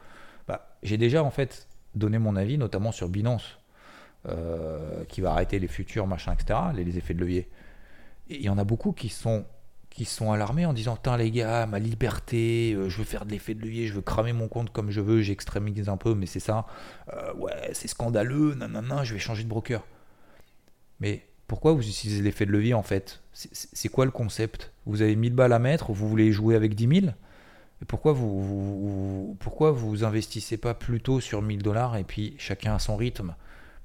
[0.47, 3.59] Bah, j'ai déjà en fait donné mon avis, notamment sur Binance,
[4.27, 6.59] euh, qui va arrêter les futurs, machin, etc.
[6.73, 7.47] Les, les effets de levier.
[8.29, 9.45] Il y en a beaucoup qui sont
[9.97, 13.31] qui sont alarmés en disant Putain, les gars, ma liberté, euh, je veux faire de
[13.31, 16.27] l'effet de levier, je veux cramer mon compte comme je veux, j'extrémise un peu, mais
[16.27, 16.67] c'est ça.
[17.11, 19.83] Euh, ouais, c'est scandaleux, nanana, je vais changer de broker.
[20.99, 23.21] Mais pourquoi vous utilisez l'effet de levier en fait?
[23.33, 24.71] C'est quoi le concept?
[24.85, 27.13] Vous avez 1000 balles à mettre, vous voulez jouer avec 10 000
[27.81, 32.75] et pourquoi vous, vous, pourquoi vous investissez pas plutôt sur 1000 dollars et puis chacun
[32.75, 33.35] à son rythme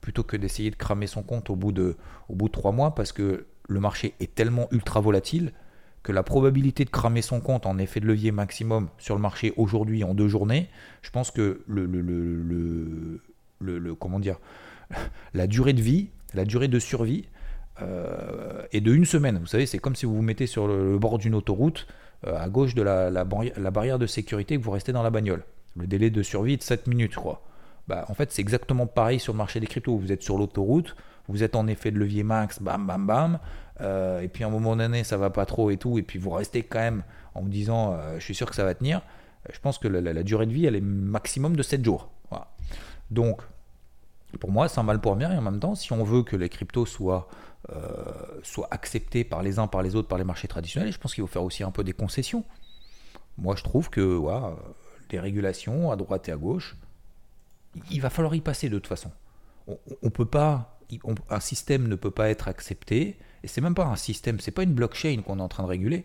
[0.03, 1.97] plutôt que d'essayer de cramer son compte au bout de,
[2.29, 2.95] au bout de 3 mois?
[2.95, 5.53] Parce que le marché est tellement ultra volatile
[6.03, 9.53] que la probabilité de cramer son compte en effet de levier maximum sur le marché
[9.57, 10.69] aujourd'hui en deux journées,
[11.03, 13.21] je pense que le, le,
[13.61, 14.39] le, comment dire,
[15.35, 17.27] la durée de vie, la durée de survie
[17.81, 19.39] euh, est de une semaine.
[19.39, 21.87] Vous savez, c'est comme si vous vous mettez sur le, bord d'une autoroute
[22.27, 25.45] euh, à gauche de la, la, barrière de sécurité que vous restez dans la bagnole.
[25.77, 27.43] Le délai de survie est de 7 minutes, je.
[27.89, 29.97] Bah, en fait, c'est exactement pareil sur le marché des cryptos.
[29.97, 30.95] Vous êtes sur l'autoroute,
[31.29, 33.39] vous êtes en effet de levier max, bam, bam, bam.
[33.81, 35.99] Euh, et puis à un moment donné, ça va pas trop et tout.
[35.99, 37.03] Et puis vous restez quand même
[37.35, 39.03] en vous disant, euh, je suis sûr que ça va tenir.
[39.53, 42.11] Je pense que la, durée de vie, elle est maximum de 7 jours.
[43.11, 43.43] Donc,
[44.41, 45.33] pour moi, c'est un mal pour bien.
[45.33, 47.29] Et en même temps, si on veut que les cryptos soient,
[47.71, 48.05] euh,
[48.43, 51.23] soient acceptés par les uns, par les autres, par les marchés traditionnels, je pense qu'il
[51.23, 52.45] faut faire aussi un peu des concessions.
[53.37, 54.55] Moi, je trouve que voilà,
[55.11, 56.77] des régulations à droite et à gauche,
[57.91, 59.11] il va falloir y passer de toute façon.
[59.67, 60.72] On, on peut pas
[61.31, 64.63] un système ne peut pas être accepté, et c'est même pas un système, c'est pas
[64.63, 66.05] une blockchain qu'on est en train de réguler,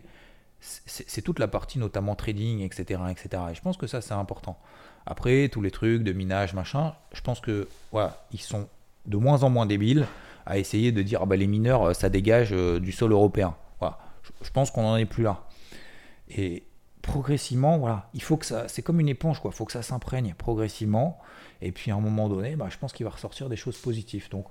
[0.60, 3.42] c'est toute la partie notamment trading, etc., etc.
[3.50, 4.58] Et je pense que ça c'est important.
[5.06, 8.68] Après, tous les trucs de minage, machin, je pense que voilà, ils sont
[9.06, 10.06] de moins en moins débiles
[10.46, 13.56] à essayer de dire ah bah, les mineurs euh, ça dégage euh, du sol européen.
[13.78, 13.98] Voilà.
[14.42, 15.44] Je, pense qu'on n'en est plus là.
[16.28, 16.64] Et
[17.02, 19.82] progressivement, voilà, il faut que ça, c'est comme une éponge quoi, il faut que ça
[19.82, 21.18] s'imprègne progressivement.
[21.62, 24.28] Et puis à un moment donné, bah, je pense qu'il va ressortir des choses positives.
[24.30, 24.46] Donc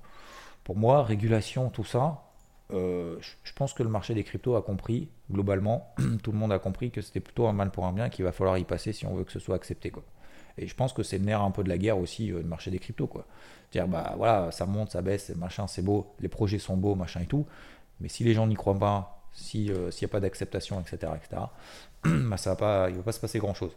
[0.67, 2.23] pour moi, régulation, tout ça,
[2.73, 6.60] euh, je pense que le marché des cryptos a compris, globalement, tout le monde a
[6.60, 9.06] compris que c'était plutôt un mal pour un bien qu'il va falloir y passer si
[9.06, 9.93] on veut que ce soit accepté.
[10.58, 12.43] Et je pense que c'est le nerf un peu de la guerre aussi, euh, le
[12.43, 13.08] marché des cryptos.
[13.08, 13.25] Quoi.
[13.71, 17.21] Dire, bah voilà, ça monte, ça baisse, machin, c'est beau, les projets sont beaux, machin
[17.21, 17.45] et tout.
[18.01, 19.21] Mais si les gens n'y croient pas,
[19.56, 21.43] euh, s'il n'y a pas d'acceptation, etc., etc.,
[22.03, 22.10] bah
[22.89, 23.71] il ne va pas se passer grand-chose.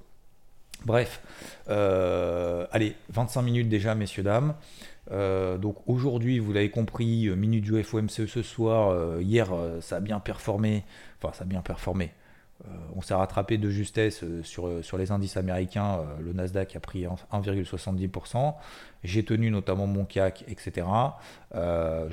[0.85, 1.23] Bref,
[1.69, 4.57] allez, 25 minutes déjà, messieurs, dames.
[5.11, 9.49] Euh, donc aujourd'hui, vous l'avez compris, euh, minute du FOMC ce soir, euh, hier
[9.81, 10.85] ça a bien performé,
[11.21, 12.13] enfin ça a bien performé.
[12.95, 16.01] on s'est rattrapé de justesse sur, sur les indices américains.
[16.21, 18.55] le Nasdaq a pris 1,70%.
[19.03, 20.87] J'ai tenu notamment mon CAC, etc.
[21.55, 21.59] je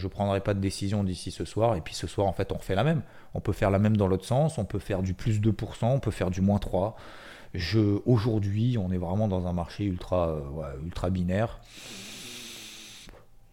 [0.02, 1.76] ne prendrai pas de décision d'ici ce soir.
[1.76, 3.02] Et puis ce soir, en fait, on fait la même.
[3.34, 4.58] On peut faire la même dans l'autre sens.
[4.58, 6.94] On peut faire du plus 2%, on peut faire du moins 3%.
[8.06, 10.34] Aujourd'hui, on est vraiment dans un marché ultra,
[10.82, 11.60] ultra binaire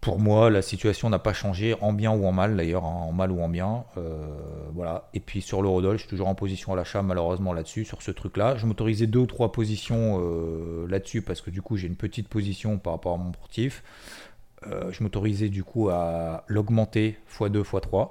[0.05, 3.13] pour moi, la situation n'a pas changé, en bien ou en mal d'ailleurs, hein, en
[3.13, 3.87] mal ou en bien.
[3.97, 4.23] Euh,
[4.75, 5.09] voilà.
[5.15, 8.11] Et puis sur l'eurodoll, je suis toujours en position à l'achat, malheureusement là-dessus, sur ce
[8.11, 8.55] truc-là.
[8.57, 12.29] Je m'autorisais deux ou trois positions euh, là-dessus parce que du coup, j'ai une petite
[12.29, 13.83] position par rapport à mon portif.
[14.67, 18.11] Euh, je m'autorisais du coup à l'augmenter x2, x3.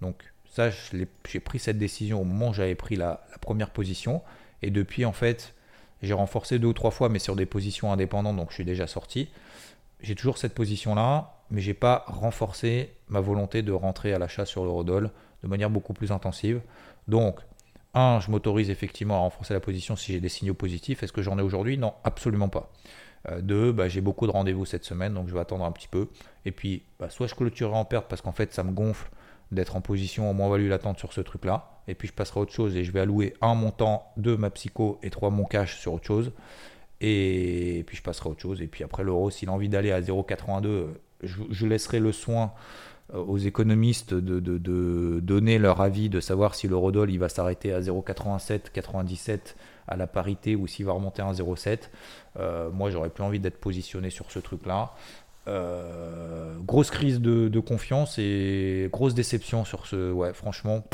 [0.00, 4.22] Donc ça, j'ai pris cette décision au moment où j'avais pris la, la, première position.
[4.62, 5.52] Et depuis, en fait,
[6.00, 8.86] j'ai renforcé deux ou trois fois, mais sur des positions indépendantes, donc je suis déjà
[8.86, 9.28] sorti
[10.00, 14.64] j'ai toujours cette position-là, mais j'ai pas renforcé ma volonté de rentrer à l'achat sur
[14.64, 15.10] l'eurodoll
[15.42, 16.60] de manière beaucoup plus intensive.
[17.08, 17.40] Donc,
[17.94, 21.02] un, je m'autorise effectivement à renforcer la position si j'ai des signaux positifs.
[21.02, 21.78] Est-ce que j'en ai aujourd'hui?
[21.78, 22.72] Non, absolument pas.
[23.28, 25.88] Euh, deux, bah, j'ai beaucoup de rendez-vous cette semaine, donc je vais attendre un petit
[25.88, 26.08] peu.
[26.44, 29.08] Et puis, bah, soit je clôturerai en perte parce qu'en fait, ça me gonfle
[29.52, 31.80] d'être en position au moins-value latente sur ce truc-là.
[31.86, 34.50] Et puis, je passerai à autre chose et je vais allouer un montant, deux ma
[34.50, 36.32] psycho et trois mon cash sur autre chose.
[37.06, 38.62] Et puis je passerai à autre chose.
[38.62, 40.86] Et puis après l'euro, s'il a envie d'aller à 0,82,
[41.22, 42.52] je, laisserai le soin
[43.12, 47.80] euh, aux économistes de, donner leur avis, de savoir si l'eurodoll il va s'arrêter à
[47.80, 49.54] 0,87, 97
[49.86, 51.90] à la parité ou s'il va remonter à 0,7.
[52.38, 54.94] Euh, moi, j'aurais plus envie d'être positionné sur ce truc-là.
[55.46, 60.10] Euh, grosse crise de, confiance et grosse déception sur ce.
[60.10, 60.84] Ouais, franchement,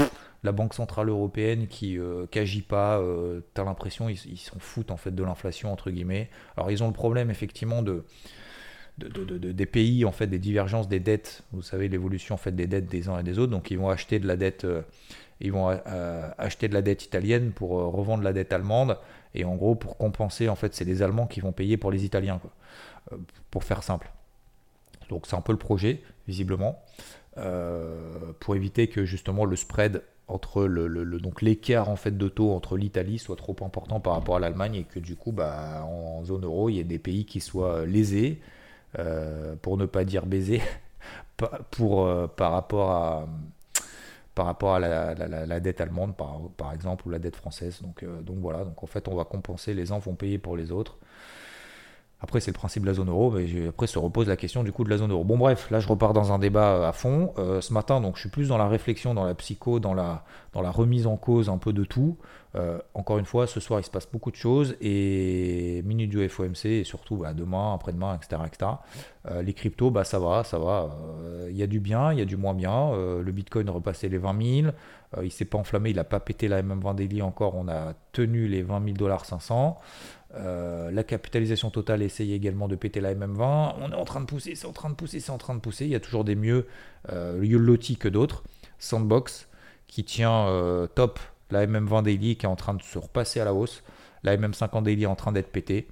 [0.43, 1.99] la Banque Centrale Européenne qui
[2.35, 5.91] n'agit euh, pas, euh, tu as l'impression ils s'en foutent en fait de l'inflation, entre
[5.91, 6.31] guillemets.
[6.57, 8.05] Alors, ils ont le problème effectivement de.
[8.99, 12.87] des pays en fait des divergences des dettes vous savez l'évolution en fait des dettes
[12.87, 14.67] des uns et des autres donc ils vont acheter de la dette
[15.41, 15.69] ils vont
[16.37, 18.99] acheter de la dette italienne pour revendre la dette allemande
[19.33, 22.05] et en gros pour compenser en fait c'est les allemands qui vont payer pour les
[22.05, 22.41] italiens
[23.51, 24.11] pour faire simple
[25.11, 26.83] donc c'est un peu le projet, visiblement,
[27.37, 30.67] euh, pour éviter que justement le spread entre
[31.19, 34.75] donc l'écart en fait de taux entre l'Italie soit trop important par rapport à l'Allemagne
[34.77, 37.85] et que du coup bah, en, zone euro il y ait des pays qui soient
[37.87, 38.41] lésés
[38.99, 40.63] euh, pour ne pas dire baisés
[41.43, 42.91] euh, par rapport
[44.75, 47.81] à la, dette allemande par, exemple ou la dette française.
[47.83, 48.05] Donc,
[48.41, 48.65] voilà.
[48.77, 49.75] En fait on va compenser.
[49.75, 50.99] Les uns vont payer pour les autres
[52.23, 54.73] après, c'est le principe de la zone euro, mais après se repose la question du
[54.73, 55.25] coup de la zone euro.
[55.25, 57.33] Bon, bref, là je repars dans un débat euh, à fond.
[57.39, 60.25] Euh, ce matin, donc je suis plus dans la réflexion, dans la psycho, dans la,
[60.53, 62.19] dans la remise en cause un peu de tout.
[62.57, 66.29] Euh, encore une fois, ce soir il se passe beaucoup de choses et minute du
[66.29, 68.73] FOMC et surtout bah, demain, après-demain, etc.
[69.43, 70.91] les cryptos, bah, ça va, ça va.
[71.49, 72.91] Il y a du bien, il y a du moins bien.
[72.93, 74.73] le Bitcoin repassé les 20 000.
[75.23, 77.55] il s'est pas enflammé, il n'a pas pété la MM20 daily encore.
[77.55, 79.79] On a tenu les 20 000 dollars 500.
[80.37, 83.75] Euh, la capitalisation totale essaye également de péter la MM20.
[83.81, 85.61] On est en train de pousser, c'est en train de pousser, c'est en train de
[85.61, 85.87] pousser.
[85.87, 86.67] Il y a toujours des mieux
[87.11, 88.45] euh, lotis que d'autres.
[88.79, 89.49] Sandbox
[89.89, 91.19] qui tient euh, top
[91.51, 93.83] la MM20 daily qui est en train de se repasser à la hausse.
[94.23, 95.89] La MM50 daily est en train d'être pétée.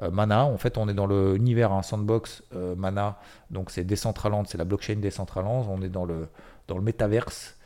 [0.00, 2.42] Euh, Mana, en fait, on est dans l'univers un Sandbox
[2.76, 3.18] Mana,
[3.50, 5.66] donc c'est Decentraland, c'est la blockchain Decentraland.
[5.68, 6.28] On est dans le,
[6.66, 7.56] dans le métaverse.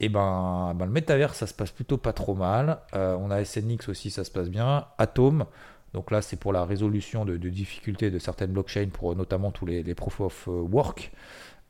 [0.00, 2.78] Et ben, ben, le métavers, ça se passe plutôt pas trop mal.
[2.94, 4.86] Euh, on a SNX aussi, ça se passe bien.
[4.96, 5.44] Atom,
[5.92, 9.94] donc là, c'est pour la résolution de, difficultés de certaines blockchains, pour notamment tous les,
[9.94, 11.12] proof of euh, work,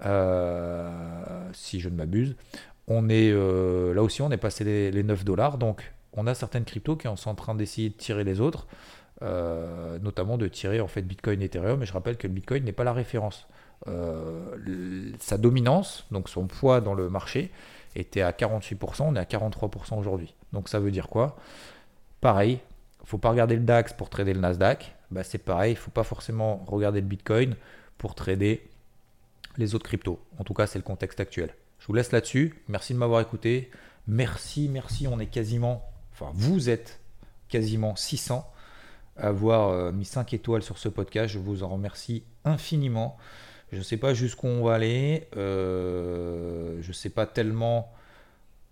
[0.06, 2.36] euh, si je ne m'abuse.
[2.86, 5.58] On est là aussi, on est passé les, 9 dollars.
[5.58, 8.66] Donc, on a certaines cryptos qui sont en train d'essayer de tirer les autres,
[9.20, 11.78] notamment de tirer en fait Bitcoin et Ethereum.
[11.78, 13.46] Mais je rappelle que le Bitcoin n'est pas la référence.
[15.20, 17.52] sa dominance, donc son poids dans le marché,
[17.94, 20.34] était à 48%, on est à 43% aujourd'hui.
[20.52, 21.36] Donc ça veut dire quoi?
[22.20, 22.60] Pareil,
[23.02, 24.94] il faut pas regarder le DAX pour trader le Nasdaq.
[25.10, 27.56] Bah, c'est pareil, il faut pas forcément regarder le Bitcoin
[27.98, 28.68] pour trader
[29.56, 30.20] les autres cryptos.
[30.38, 31.54] En tout cas, c'est le contexte actuel.
[31.78, 32.62] Je vous laisse là-dessus.
[32.68, 33.70] Merci de m'avoir écouté.
[34.06, 35.08] Merci, merci.
[35.08, 37.00] On est quasiment, enfin, vous êtes
[37.48, 38.46] quasiment 600
[39.16, 41.32] à avoir euh, mis 5 étoiles sur ce podcast.
[41.32, 43.16] Je vous en remercie infiniment.
[43.72, 45.28] Je ne sais pas jusqu'où on va aller.
[45.36, 47.92] Euh, je ne sais pas tellement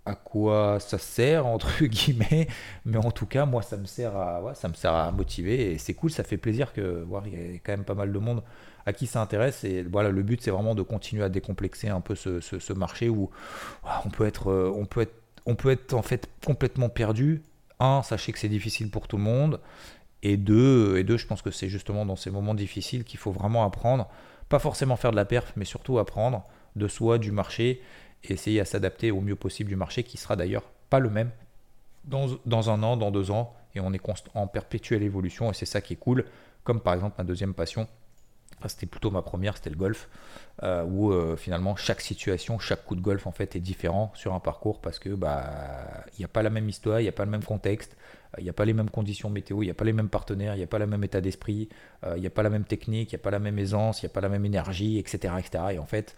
[0.04, 2.48] à quoi ça sert entre guillemets,
[2.86, 5.78] mais en tout cas moi ça me sert à ça me sert à motiver et
[5.78, 8.18] c'est cool, ça fait plaisir que voir il y a quand même pas mal de
[8.18, 8.42] monde
[8.86, 12.00] à qui ça intéresse et voilà le but c'est vraiment de continuer à décomplexer un
[12.00, 13.28] peu ce, marché où
[14.06, 17.42] on peut être on peut être on peut être en fait complètement perdu.
[17.80, 19.60] Un, sachez que c'est difficile pour tout le monde
[20.22, 23.30] et deux, et deux je pense que c'est justement dans ces moments difficiles qu'il faut
[23.30, 24.08] vraiment apprendre
[24.48, 26.44] pas forcément faire de la perf, mais surtout apprendre
[26.76, 27.82] de soi, du marché,
[28.24, 31.30] et essayer à s'adapter au mieux possible du marché, qui sera d'ailleurs pas le même
[32.04, 34.00] dans, un an, dans deux ans, et on est
[34.34, 36.24] en perpétuelle évolution, et c'est ça qui est cool.
[36.64, 37.86] Comme par exemple ma deuxième passion,
[38.66, 40.08] c'était plutôt ma première, c'était le golf,
[40.62, 44.34] euh, où euh, finalement chaque situation, chaque coup de golf en fait est différent sur
[44.34, 45.44] un parcours parce que bah
[46.14, 47.96] il n'y a pas la même histoire, il n'y a pas le même contexte,
[48.36, 50.54] il n'y a pas les mêmes conditions météo, il n'y a pas les mêmes partenaires,
[50.54, 51.68] il n'y a pas le même état d'esprit,
[52.14, 54.06] il n'y a pas la même technique, il n'y a pas la même aisance, il
[54.06, 55.34] n'y a pas la même énergie, etc..
[55.72, 56.14] Et en fait,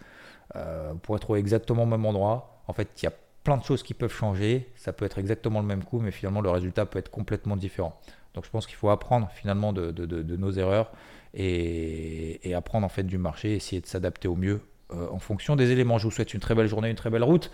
[1.03, 3.93] pour être exactement au même endroit, en fait, il y a plein de choses qui
[3.93, 4.69] peuvent changer.
[4.75, 7.99] Ça peut être exactement le même coup, mais finalement le résultat peut être complètement différent.
[8.33, 10.91] Donc je pense qu'il faut apprendre finalement de, nos erreurs
[11.33, 14.61] et, apprendre en fait du marché, essayer de s'adapter au mieux
[14.93, 15.97] euh, en fonction des éléments.
[15.97, 17.51] Je vous souhaite une très belle journée, une très belle route.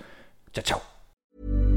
[0.53, 1.76] Ciao ciao.